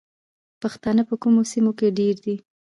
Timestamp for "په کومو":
1.09-1.41